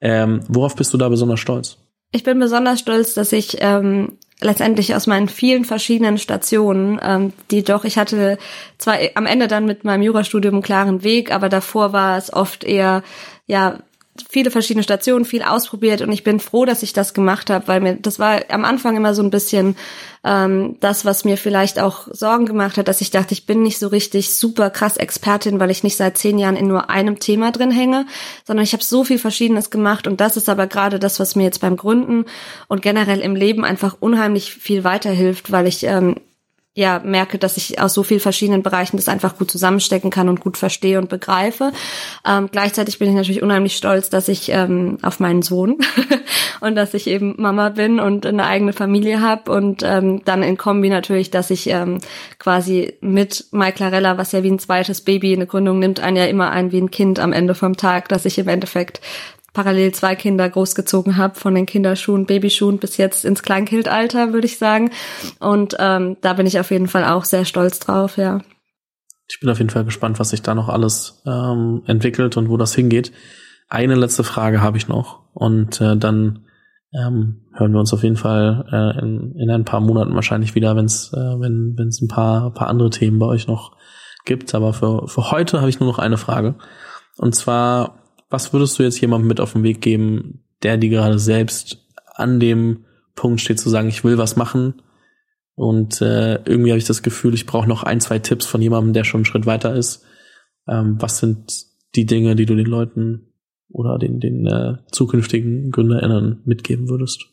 [0.00, 1.78] ähm, worauf bist du da besonders stolz?
[2.10, 7.64] Ich bin besonders stolz, dass ich ähm, letztendlich aus meinen vielen verschiedenen Stationen, ähm, die
[7.64, 8.38] doch, ich hatte
[8.78, 12.64] zwar am Ende dann mit meinem Jurastudium einen klaren Weg, aber davor war es oft
[12.64, 13.02] eher,
[13.46, 13.78] ja,
[14.28, 17.80] viele verschiedene Stationen, viel ausprobiert und ich bin froh, dass ich das gemacht habe, weil
[17.80, 19.76] mir das war am Anfang immer so ein bisschen
[20.24, 23.78] ähm, das, was mir vielleicht auch Sorgen gemacht hat, dass ich dachte, ich bin nicht
[23.78, 27.52] so richtig super krass Expertin, weil ich nicht seit zehn Jahren in nur einem Thema
[27.52, 28.06] drin hänge,
[28.44, 31.44] sondern ich habe so viel Verschiedenes gemacht und das ist aber gerade das, was mir
[31.44, 32.24] jetzt beim Gründen
[32.68, 36.16] und generell im Leben einfach unheimlich viel weiterhilft, weil ich ähm,
[36.78, 40.40] ja merke, dass ich aus so vielen verschiedenen Bereichen das einfach gut zusammenstecken kann und
[40.40, 41.72] gut verstehe und begreife.
[42.24, 45.78] Ähm, gleichzeitig bin ich natürlich unheimlich stolz, dass ich ähm, auf meinen Sohn
[46.60, 50.56] und dass ich eben Mama bin und eine eigene Familie habe und ähm, dann in
[50.56, 51.98] Kombi natürlich, dass ich ähm,
[52.38, 56.26] quasi mit Mai Clarella, was ja wie ein zweites Baby eine Gründung nimmt, ein ja
[56.26, 59.00] immer ein wie ein Kind am Ende vom Tag, dass ich im Endeffekt
[59.52, 64.58] parallel zwei Kinder großgezogen habe, von den Kinderschuhen, Babyschuhen bis jetzt ins Kleinkindalter, würde ich
[64.58, 64.90] sagen.
[65.40, 68.40] Und ähm, da bin ich auf jeden Fall auch sehr stolz drauf, ja.
[69.28, 72.56] Ich bin auf jeden Fall gespannt, was sich da noch alles ähm, entwickelt und wo
[72.56, 73.12] das hingeht.
[73.68, 76.46] Eine letzte Frage habe ich noch und äh, dann
[76.94, 80.74] ähm, hören wir uns auf jeden Fall äh, in, in ein paar Monaten wahrscheinlich wieder,
[80.76, 83.76] wenn's, äh, wenn es ein paar, paar andere Themen bei euch noch
[84.24, 84.54] gibt.
[84.54, 86.54] Aber für, für heute habe ich nur noch eine Frage.
[87.18, 87.98] Und zwar
[88.30, 92.40] was würdest du jetzt jemandem mit auf den Weg geben, der die gerade selbst an
[92.40, 94.82] dem Punkt steht zu sagen, ich will was machen
[95.58, 98.92] und äh, irgendwie habe ich das Gefühl, ich brauche noch ein, zwei Tipps von jemandem,
[98.92, 100.04] der schon einen Schritt weiter ist.
[100.68, 103.32] Ähm, was sind die Dinge, die du den Leuten
[103.68, 107.26] oder den, den äh, zukünftigen GründerInnen mitgeben würdest?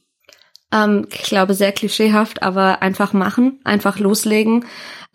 [0.71, 4.65] Ähm, ich glaube, sehr klischeehaft, aber einfach machen, einfach loslegen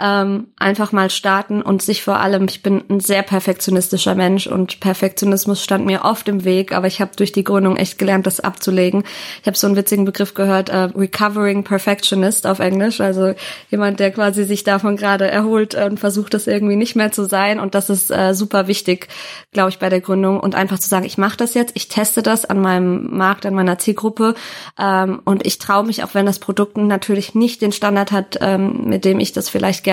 [0.01, 4.81] ähm, einfach mal starten und sich vor allem, ich bin ein sehr perfektionistischer Mensch und
[4.81, 8.41] Perfektionismus stand mir oft im Weg, aber ich habe durch die Gründung echt gelernt, das
[8.41, 9.05] abzulegen.
[9.43, 13.35] Ich habe so einen witzigen Begriff gehört, äh, Recovering Perfectionist auf Englisch, also
[13.69, 17.61] jemand, der quasi sich davon gerade erholt und versucht, das irgendwie nicht mehr zu sein
[17.61, 19.09] und das ist äh, super wichtig,
[19.53, 22.23] glaube ich, bei der Gründung und einfach zu sagen, ich mache das jetzt, ich teste
[22.23, 24.35] das an meinem Markt, an meiner Zielgruppe
[24.79, 28.85] ähm, und ich traue mich, auch wenn das Produkt natürlich nicht den Standard hat, ähm,
[28.87, 29.90] mit dem ich das vielleicht gerne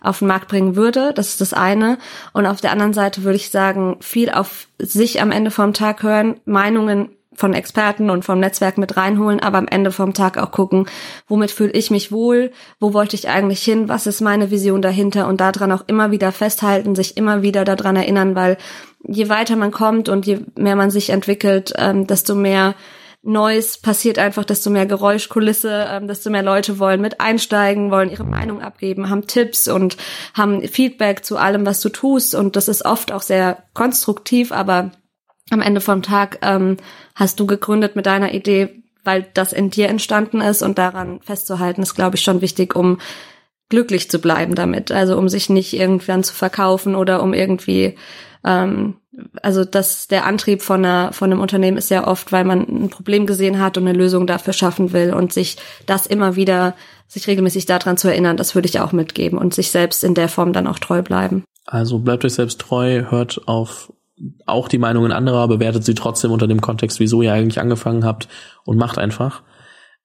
[0.00, 1.12] auf den Markt bringen würde.
[1.14, 1.98] Das ist das eine.
[2.32, 6.02] Und auf der anderen Seite würde ich sagen, viel auf sich am Ende vom Tag
[6.02, 10.50] hören, Meinungen von Experten und vom Netzwerk mit reinholen, aber am Ende vom Tag auch
[10.50, 10.86] gucken,
[11.28, 15.28] womit fühle ich mich wohl, wo wollte ich eigentlich hin, was ist meine Vision dahinter
[15.28, 18.56] und daran auch immer wieder festhalten, sich immer wieder daran erinnern, weil
[19.06, 22.74] je weiter man kommt und je mehr man sich entwickelt, ähm, desto mehr
[23.26, 28.24] Neues passiert einfach, desto mehr Geräuschkulisse, ähm, desto mehr Leute wollen mit einsteigen, wollen ihre
[28.24, 29.96] Meinung abgeben, haben Tipps und
[30.34, 32.34] haben Feedback zu allem, was du tust.
[32.34, 34.92] Und das ist oft auch sehr konstruktiv, aber
[35.50, 36.76] am Ende vom Tag ähm,
[37.14, 41.82] hast du gegründet mit deiner Idee, weil das in dir entstanden ist und daran festzuhalten,
[41.82, 42.98] ist, glaube ich, schon wichtig, um
[43.68, 44.92] glücklich zu bleiben damit.
[44.92, 47.96] Also um sich nicht irgendwann zu verkaufen oder um irgendwie
[48.44, 48.96] ähm,
[49.42, 52.90] also das der Antrieb von einer von einem Unternehmen ist ja oft, weil man ein
[52.90, 56.74] Problem gesehen hat und eine Lösung dafür schaffen will und sich das immer wieder
[57.08, 60.28] sich regelmäßig daran zu erinnern, das würde ich auch mitgeben und sich selbst in der
[60.28, 61.44] Form dann auch treu bleiben.
[61.64, 63.92] Also bleibt euch selbst treu, hört auf
[64.46, 68.28] auch die Meinungen anderer, bewertet sie trotzdem unter dem Kontext, wieso ihr eigentlich angefangen habt
[68.64, 69.42] und macht einfach.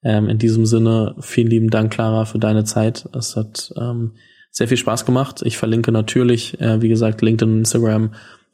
[0.04, 3.08] Ähm, in diesem Sinne, vielen lieben Dank, Clara, für deine Zeit.
[3.16, 4.12] Es hat ähm,
[4.50, 5.42] sehr viel Spaß gemacht.
[5.44, 8.12] Ich verlinke natürlich, äh, wie gesagt, LinkedIn und Instagram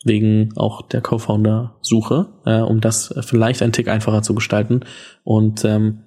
[0.08, 4.80] wegen auch der Co-Founder-Suche, äh, um das vielleicht ein Tick einfacher zu gestalten.
[5.22, 6.00] Und ähm,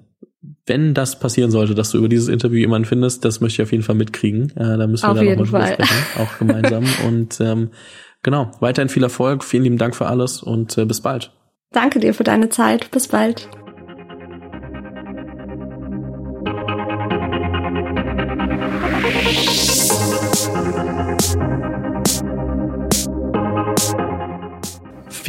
[0.65, 3.71] wenn das passieren sollte, dass du über dieses Interview jemanden findest, das möchte ich auf
[3.71, 4.49] jeden Fall mitkriegen.
[4.57, 6.83] Äh, da müssen wir auf dann nochmal drüber sprechen, auch gemeinsam.
[7.07, 7.69] und ähm,
[8.23, 9.43] genau, weiterhin viel Erfolg.
[9.43, 11.31] Vielen lieben Dank für alles und äh, bis bald.
[11.71, 12.91] Danke dir für deine Zeit.
[12.91, 13.47] Bis bald.